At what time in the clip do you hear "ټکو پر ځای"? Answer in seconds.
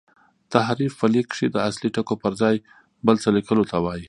1.95-2.55